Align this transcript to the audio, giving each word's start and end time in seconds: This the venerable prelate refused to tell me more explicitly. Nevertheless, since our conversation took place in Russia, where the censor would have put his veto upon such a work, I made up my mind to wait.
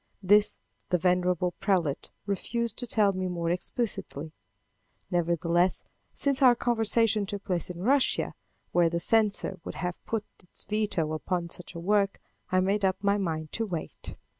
This 0.23 0.57
the 0.89 0.97
venerable 0.97 1.51
prelate 1.59 2.09
refused 2.25 2.75
to 2.77 2.87
tell 2.87 3.13
me 3.13 3.27
more 3.27 3.51
explicitly. 3.51 4.33
Nevertheless, 5.11 5.83
since 6.11 6.41
our 6.41 6.55
conversation 6.55 7.27
took 7.27 7.43
place 7.43 7.69
in 7.69 7.83
Russia, 7.83 8.33
where 8.71 8.89
the 8.89 8.99
censor 8.99 9.59
would 9.63 9.75
have 9.75 10.03
put 10.05 10.25
his 10.41 10.65
veto 10.65 11.13
upon 11.13 11.51
such 11.51 11.75
a 11.75 11.79
work, 11.79 12.19
I 12.51 12.61
made 12.61 12.83
up 12.83 12.97
my 13.03 13.19
mind 13.19 13.51
to 13.51 13.65
wait. 13.67 14.15